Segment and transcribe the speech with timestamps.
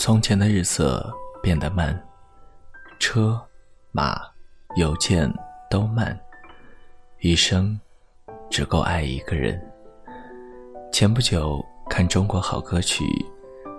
[0.00, 1.06] 从前的日色
[1.42, 1.94] 变得慢，
[2.98, 3.38] 车、
[3.92, 4.18] 马、
[4.76, 5.30] 邮件
[5.68, 6.18] 都慢，
[7.18, 7.78] 一生
[8.48, 9.60] 只够爱一个人。
[10.90, 13.04] 前不久看《中国好歌曲》，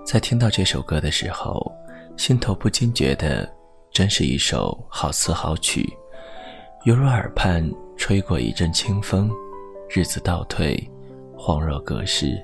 [0.05, 1.71] 在听到这首歌的时候，
[2.15, 3.51] 心头不禁觉得，
[3.91, 5.91] 真是一首好词好曲，
[6.83, 9.31] 犹如耳畔吹过一阵清风，
[9.89, 10.87] 日子倒退，
[11.35, 12.39] 恍若隔世。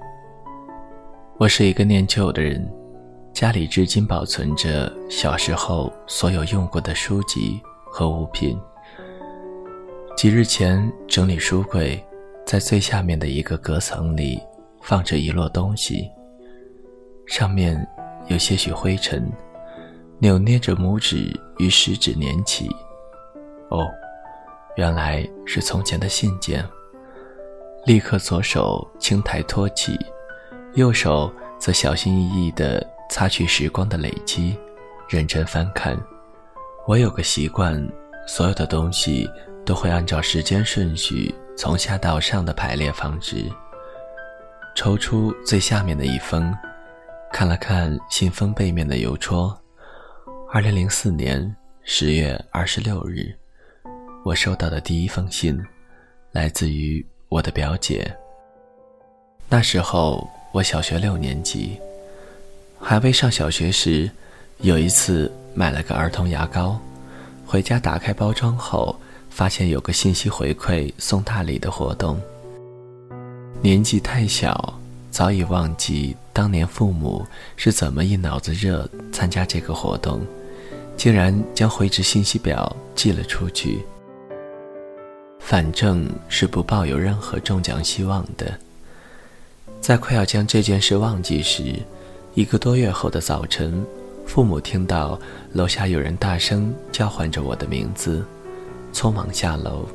[1.38, 2.68] 我是一个念旧的人，
[3.38, 8.60] 家里至今保存着小时候所有用过的书籍和物品。
[10.18, 12.04] 几日前整理书柜，
[12.48, 14.42] 在最下面的一个隔层里
[14.82, 16.10] 放着一摞东西，
[17.28, 17.88] 上面
[18.26, 19.32] 有些许灰尘，
[20.18, 22.68] 扭捏着拇指与食指捻起。
[23.70, 23.86] 哦，
[24.78, 26.68] 原来是从前的信件。
[27.86, 29.96] 立刻左手轻抬托起。
[30.74, 34.58] 右手则小心翼翼地擦去时光的累积，
[35.08, 35.98] 认真翻看。
[36.88, 37.82] 我有个习惯，
[38.28, 39.30] 所有的东西
[39.66, 43.50] 都会按照时间顺序从下到上的排列放置。
[44.76, 46.54] 抽出最下面的一封，
[47.32, 49.58] 看了看信封背面的邮戳，
[50.52, 53.36] 二零零四年十月二十六日，
[54.24, 55.60] 我收到的第一封信，
[56.32, 58.16] 来自于我的表姐。
[59.50, 60.28] 那时候。
[60.54, 61.80] 我小学六年级，
[62.80, 64.10] 还未上小学时，
[64.60, 66.80] 有一次买了个儿童牙膏，
[67.46, 68.98] 回家打开包装后，
[69.30, 72.20] 发现有个信息回馈送大礼的活动。
[73.62, 74.80] 年纪太小，
[75.12, 77.26] 早已忘记当年父母
[77.56, 80.22] 是怎么一脑子热参加这个活动，
[80.96, 83.84] 竟然将回执信息表寄了出去。
[85.40, 88.60] 反正是不抱有任何中奖希望的。
[89.80, 91.76] 在快要将这件事忘记时，
[92.38, 93.84] 一个多月后的早晨，
[94.28, 95.20] 父母听到
[95.54, 98.24] 楼下有人大声叫唤着我的名字，
[98.94, 99.88] 匆忙下楼。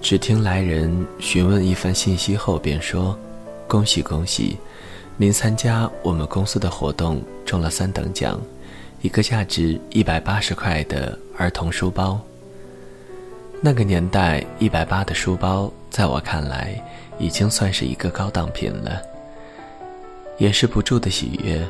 [0.00, 3.18] 只听来人询问一番信息后，便说
[3.66, 4.58] ：“恭喜恭喜，
[5.16, 8.40] 您参加我们公司的活动中了三等奖，
[9.02, 12.20] 一个价值一百八十块的儿童书包。”
[13.60, 16.80] 那个年代，一百八的书包，在我看来。
[17.16, 19.00] 已经算是一个高档品了。
[20.38, 21.64] 掩饰不住的喜悦，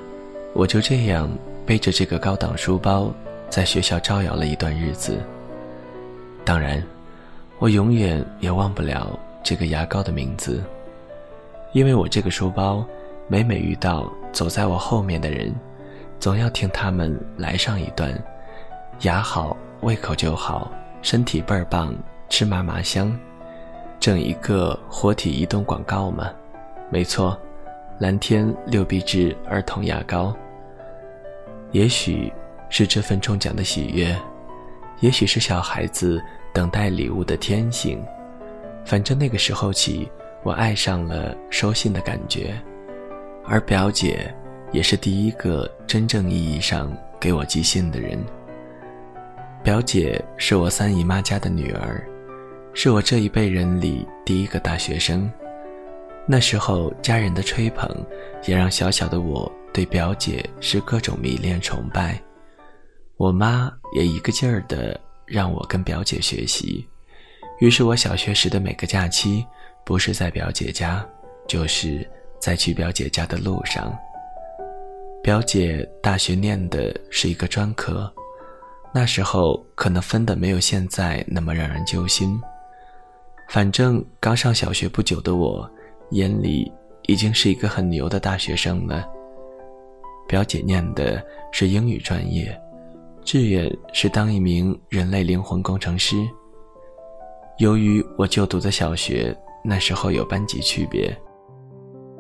[0.55, 1.31] 我就这样
[1.67, 3.13] 背着这个高档书包，
[3.51, 5.19] 在学校招摇了一段日子。
[6.47, 6.83] 当然，
[7.59, 10.63] 我永远也忘不了这个牙膏的名字，
[11.73, 12.83] 因为我这个书包，
[13.29, 15.55] 每每遇到走在我后面的人，
[16.19, 18.13] 总要听他们来上一段：
[19.01, 21.95] 牙好，胃口就好，身体倍儿棒，
[22.31, 23.15] 吃嘛嘛香。
[24.01, 26.31] 整一个活体移动广告嘛？
[26.91, 27.39] 没错，
[27.99, 30.35] 蓝天六必治儿童牙膏。
[31.71, 32.33] 也许
[32.69, 34.17] 是这份中奖的喜悦，
[35.01, 36.23] 也许是小孩子
[36.53, 38.03] 等待礼物的天性。
[38.85, 40.11] 反正那个时候起，
[40.43, 42.55] 我爱上了收信的感觉，
[43.45, 44.33] 而表姐
[44.73, 48.19] 也是第一个真正意义上给我寄信的人。
[49.63, 52.05] 表姐是我三姨妈家的女儿。
[52.77, 55.31] 是我这一辈人里第一个大学生，
[56.27, 57.89] 那时候家人的吹捧，
[58.47, 62.21] 也让小小的我对表姐是各种迷恋崇拜。
[63.17, 66.87] 我妈也一个劲儿的让我跟表姐学习，
[67.61, 69.45] 于是我小学时的每个假期，
[69.85, 71.07] 不是在表姐家，
[71.47, 72.09] 就是
[72.41, 73.97] 在去表姐家的路上。
[75.23, 78.13] 表姐大学念的是一个专科，
[78.95, 82.41] 那时候可能分的没有现在那么让人揪心。
[83.51, 85.71] 反正刚上小学不久的我，
[86.11, 86.71] 眼里
[87.07, 89.07] 已经是一个很牛的大学生了。
[90.27, 91.23] 表姐念的
[91.53, 92.59] 是英语专业，
[93.25, 96.17] 志愿是当一名人类灵魂工程师。
[97.59, 101.17] 由于我就读的小学那时候有班级区别，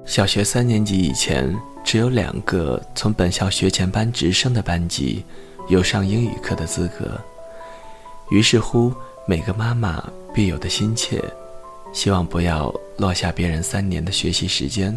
[0.04, 5.24] 小学三年级以前只有两个从本校学前班直升的班级
[5.68, 7.20] 有上英语课的资格，
[8.30, 8.92] 于是乎。
[9.26, 10.04] 每个妈妈
[10.34, 11.18] 必有的心切，
[11.94, 14.94] 希望不要落下别人三年的学习时间。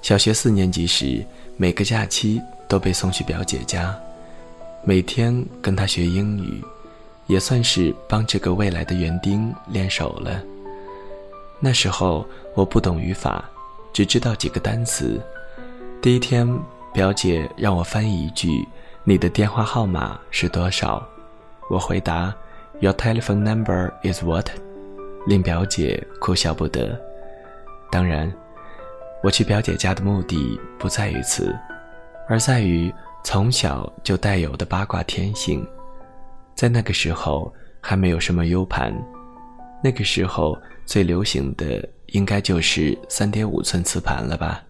[0.00, 1.24] 小学四年级时，
[1.56, 3.94] 每个假期都被送去表姐家，
[4.82, 6.60] 每天跟她学英语，
[7.26, 10.42] 也算是帮这个未来的园丁练手了。
[11.60, 13.44] 那时候我不懂语法，
[13.92, 15.20] 只知道几个单词。
[16.00, 16.48] 第一天，
[16.92, 18.66] 表姐让我翻译一句
[19.04, 21.06] ：“你的电话号码是多少？”
[21.68, 22.34] 我回答。
[22.80, 24.48] Your telephone number is what？
[25.26, 27.00] 令表姐哭笑不得。
[27.90, 28.32] 当然，
[29.22, 31.54] 我去表姐家的目的不在于此，
[32.28, 32.92] 而在于
[33.22, 35.66] 从小就带有的八卦天性。
[36.54, 38.94] 在那个时候还没有什么 U 盘，
[39.82, 44.62] 那个时候最流行的应该就是三点五寸磁盘了吧。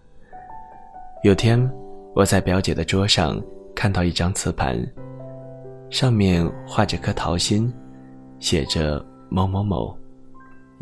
[1.23, 1.71] 有天
[2.15, 3.41] 我在表姐的桌上
[3.75, 4.77] 看到一张磁盘，
[5.89, 7.73] 上面画着颗桃心，
[8.39, 9.97] 写着某某某，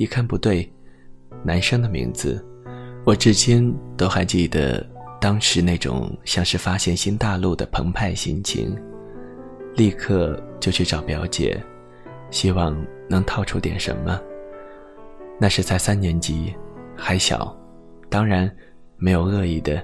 [0.02, 0.68] 一看不对，
[1.44, 2.44] 男生的名字，
[3.06, 4.84] 我至今都还记得
[5.20, 8.76] 当时那种像是发现新大陆的澎湃心情。
[9.76, 11.64] 立刻就去找表姐，
[12.32, 12.76] 希望
[13.08, 14.20] 能套出点什么。
[15.40, 16.52] 那是在三年级，
[16.98, 17.56] 还小，
[18.10, 18.52] 当然
[18.98, 19.80] 没有恶意的，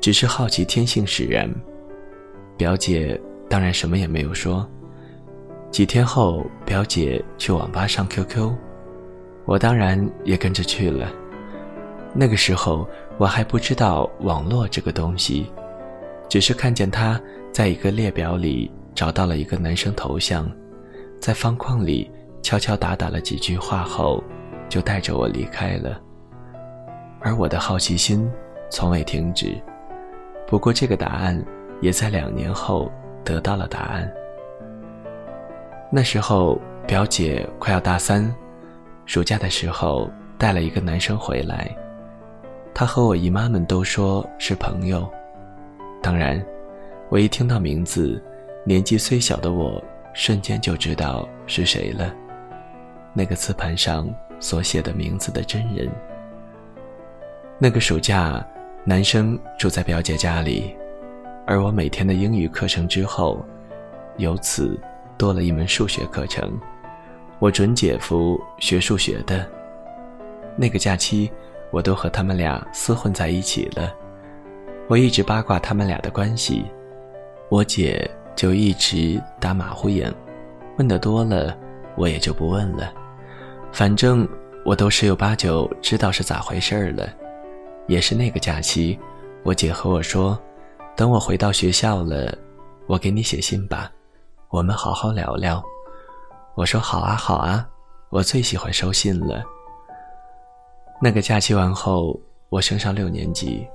[0.00, 1.46] 只是好奇天性使然。
[2.56, 3.20] 表姐
[3.50, 4.66] 当然什么也没有说。
[5.70, 8.50] 几天后，表姐去网吧上 QQ，
[9.44, 11.10] 我当然也跟着去了。
[12.14, 15.52] 那个时候我还不知道网络这个东西，
[16.28, 17.20] 只是看见他
[17.52, 18.70] 在一个列表里。
[18.94, 20.46] 找到了一个男生头像，
[21.18, 22.10] 在方框里
[22.42, 24.22] 敲敲打打了几句话后，
[24.68, 25.98] 就带着我离开了。
[27.18, 28.30] 而我的好奇心
[28.68, 29.58] 从未停止。
[30.46, 31.42] 不过这个答案
[31.80, 32.92] 也在两年后
[33.24, 34.12] 得到了答案。
[35.90, 38.30] 那时候表姐快要大三，
[39.04, 41.74] 暑假的时候带了一个男生回来，
[42.72, 45.08] 他和我姨妈们都说是朋友。
[46.02, 46.44] 当然，
[47.08, 48.22] 我一听到名字。
[48.64, 49.82] 年纪虽小的我，
[50.14, 52.14] 瞬间就知道是谁了。
[53.12, 54.08] 那个磁盘上
[54.38, 55.90] 所写的名字的真人。
[57.58, 58.40] 那个暑假，
[58.84, 60.76] 男生住在表姐家里，
[61.44, 63.44] 而我每天的英语课程之后，
[64.16, 64.80] 由此
[65.18, 66.56] 多了一门数学课程。
[67.42, 69.44] 我准姐夫学数学的。
[70.56, 71.28] 那个假期，
[71.72, 73.92] 我都和他们俩厮混在一起了。
[74.86, 76.64] 我一直八卦他们俩的关系。
[77.48, 78.08] 我姐。
[78.34, 80.10] 就一直打马虎眼，
[80.78, 81.54] 问的多了，
[81.96, 82.90] 我也就不问了。
[83.70, 84.26] 反正
[84.64, 87.06] 我都十有八九知道是咋回事儿了。
[87.88, 88.98] 也是那个假期，
[89.42, 90.40] 我姐和我说
[90.96, 92.34] ：“等我回到学校了，
[92.86, 93.92] 我给你写信吧，
[94.48, 95.62] 我们好好聊聊。”
[96.54, 97.66] 我说：“好啊，好啊，
[98.10, 99.42] 我最喜欢收信了。”
[101.00, 102.18] 那个假期完后，
[102.48, 103.66] 我升上六年级，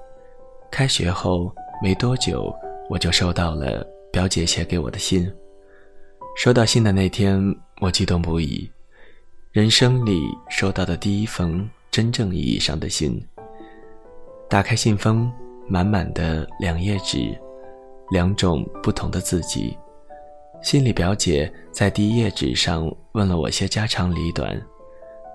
[0.71, 2.53] 开学后没多久，
[2.89, 3.85] 我就收到了。
[4.09, 5.31] 表姐写给我的信，
[6.35, 7.39] 收到信的那天，
[7.81, 8.71] 我激动不已。
[9.51, 13.21] 人生里收到的第一封真正意义上的信。
[14.49, 15.31] 打开信封，
[15.67, 17.37] 满满的两页纸，
[18.11, 19.77] 两种不同的字迹。
[20.61, 24.59] 心理表姐在第一页纸上问了我些家长里短，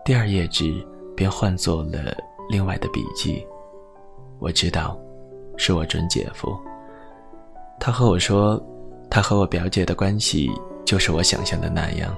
[0.05, 0.85] 第二页纸
[1.17, 2.15] 便换作了
[2.51, 3.47] 另外的笔记。
[4.41, 4.99] 我知道，
[5.57, 6.55] 是我准姐夫。
[7.79, 8.61] 他和我说，
[9.09, 10.51] 他和我表姐的关系
[10.85, 12.15] 就是我想象的那样，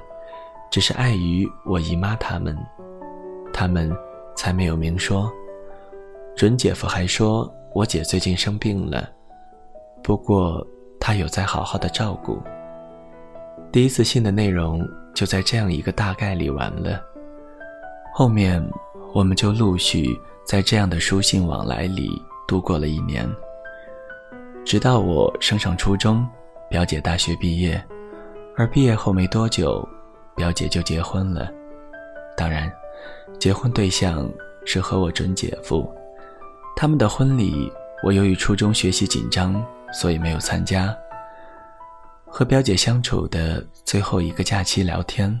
[0.71, 2.57] 只是碍于我姨妈他们，
[3.53, 3.95] 他们
[4.35, 5.31] 才没有明说。
[6.35, 9.09] 准姐夫还说我姐最近生病了，
[10.03, 10.65] 不过
[10.99, 12.41] 他有在好好的照顾。
[13.75, 17.03] 第一次信的内容就在这样一个大概里完了，
[18.13, 18.65] 后面
[19.13, 22.09] 我们就陆续在这样的书信往来里
[22.47, 23.29] 度过了一年。
[24.63, 26.25] 直到我升上初中，
[26.69, 27.83] 表姐大学毕业，
[28.55, 29.85] 而毕业后没多久，
[30.37, 31.51] 表姐就结婚了。
[32.37, 32.71] 当然，
[33.37, 34.25] 结婚对象
[34.63, 35.85] 是和我准姐夫。
[36.77, 37.69] 他们的婚礼，
[38.05, 40.97] 我由于初中学习紧张，所以没有参加。
[42.37, 45.33] 和表姐相处的最后一个假期聊天，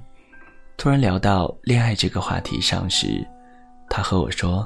[0.77, 3.21] 突然聊到恋爱这个话题上时，
[3.89, 4.65] 她和我说：“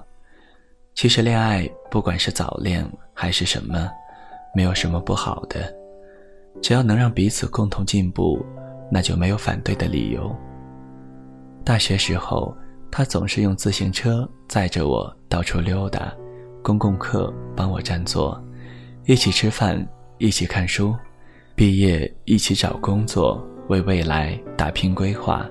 [0.93, 3.89] 其实恋爱，不管是早恋还是什么。”
[4.53, 5.73] 没有什么不好的，
[6.61, 8.45] 只要能让彼此共同进步，
[8.91, 10.31] 那就没有反对的理由。
[11.65, 12.55] 大学时候，
[12.91, 16.13] 他总是用自行车载着我到处溜达，
[16.61, 18.39] 公共课帮我占座，
[19.05, 19.83] 一起吃饭，
[20.19, 20.95] 一起看书，
[21.59, 25.45] 毕业一起找工作，为未来打拼规划。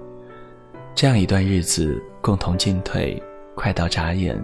[0.94, 3.22] 这样一段日子，共同进退，
[3.54, 4.42] 快到眨眼，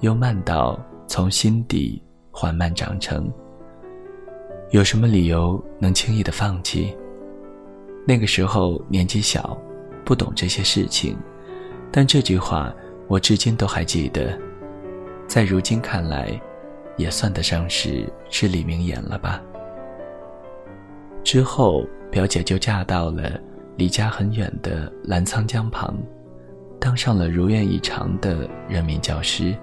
[0.00, 3.30] 又慢到从心底缓慢长成。
[4.70, 6.96] 有什么理由能轻易的放弃？
[8.06, 9.60] 那个时候年纪小，
[10.06, 11.18] 不懂这些事情，
[11.92, 12.74] 但这句话
[13.08, 14.34] 我至今都还记得，
[15.26, 16.40] 在如今看来，
[16.96, 19.42] 也算得上是至理名言了吧。
[21.30, 23.38] 之后，表姐就嫁到了
[23.76, 25.94] 离家很远的澜沧江旁，
[26.80, 29.54] 当上了如愿以偿的人民教师，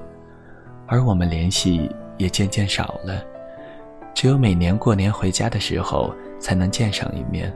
[0.85, 3.19] 而我们联系也渐渐少了。
[4.13, 7.51] 只有每年过年回家的时候才能见上一面。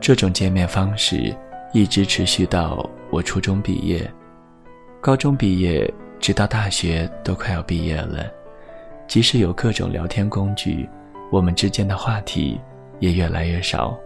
[0.00, 1.32] 这种见面方式
[1.72, 4.10] 一直持续到我初中毕业，
[5.00, 8.26] 高中毕业，直到大学都快要毕业了。
[9.06, 10.88] 即使有各种聊天工具，
[11.30, 12.60] 我们之间的话题
[12.98, 13.96] 也越来越少。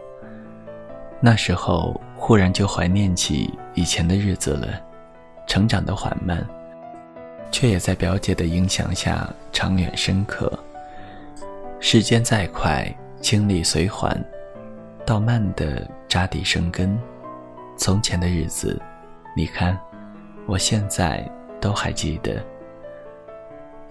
[1.20, 4.80] 那时候忽然就怀念起以前的日子了，
[5.46, 6.46] 成长的缓慢，
[7.50, 10.50] 却也在表姐的影响下长远深刻。
[11.78, 12.86] 时间再快，
[13.20, 14.18] 经历虽缓，
[15.04, 16.98] 到慢的扎底生根。
[17.76, 18.80] 从前的日子，
[19.34, 19.78] 你看，
[20.46, 21.26] 我现在
[21.60, 22.42] 都还记得。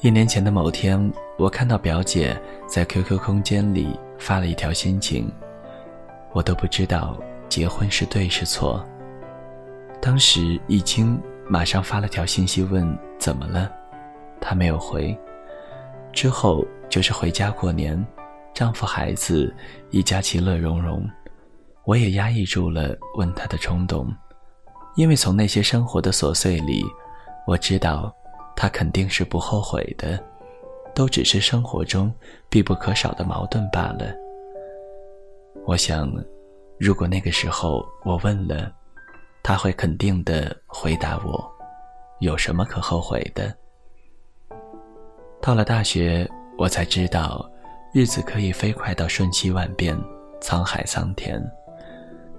[0.01, 5.31] 一年前的某天，我看到表姐在 QQ 空间里发了一条心情，
[6.33, 7.17] 我都不知道
[7.47, 8.85] 结婚是对是错。
[10.01, 11.17] 当时一惊，
[11.47, 12.85] 马上发了条信息问
[13.17, 13.71] 怎么了，
[14.41, 15.17] 她没有回。
[16.11, 18.05] 之后就是回家过年，
[18.53, 19.55] 丈夫孩子
[19.91, 21.09] 一家其乐融融，
[21.85, 24.13] 我也压抑住了问她的冲动，
[24.97, 26.83] 因为从那些生活的琐碎里，
[27.47, 28.13] 我知道。
[28.57, 30.21] 他肯定是不后悔的，
[30.93, 32.13] 都只是生活中
[32.49, 34.13] 必不可少的矛盾罢了。
[35.65, 36.11] 我想，
[36.79, 38.71] 如果那个时候我问了，
[39.43, 41.51] 他会肯定的回答我：
[42.19, 43.53] 有什么可后悔的？
[45.41, 47.49] 到了大学，我才知道，
[47.93, 49.97] 日子可以飞快到瞬息万变、
[50.41, 51.41] 沧海桑田。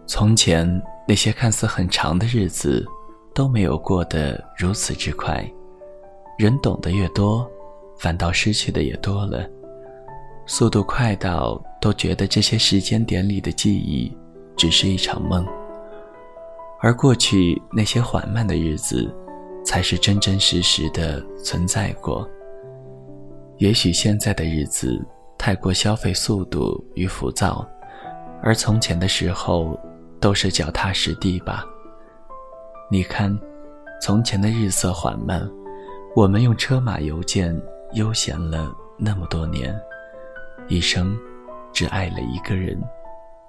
[0.07, 0.67] 从前
[1.07, 2.85] 那些看似很长的日子，
[3.35, 5.45] 都没有过得如此之快。
[6.39, 7.49] 人懂得越多，
[8.01, 9.47] 反倒失去的也多了。
[10.47, 14.11] 速度快到都觉得这些时间点里的记忆
[14.57, 15.47] 只是一场梦，
[16.81, 19.15] 而过去那些缓慢的日子，
[19.65, 22.27] 才是真真实实的存在过。
[23.59, 24.99] 也许现在的日子
[25.37, 27.69] 太过消费速度与浮躁，
[28.43, 29.79] 而从前的时候
[30.19, 31.67] 都是脚踏实地吧。
[32.91, 33.39] 你看，
[34.01, 35.47] 从前的日色缓慢。
[36.17, 37.57] 我们用车马邮件
[37.95, 39.77] 悠闲了那么多年，
[40.69, 41.17] 一生
[41.73, 42.81] 只爱了一个人，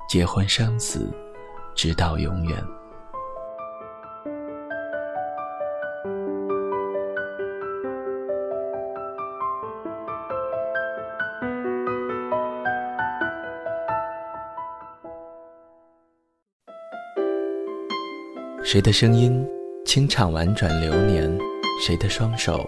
[0.09, 1.13] 结婚生子，
[1.75, 2.57] 直到永远。
[18.63, 19.47] 谁的声音
[19.85, 21.37] 清唱婉转流年？
[21.85, 22.67] 谁的双手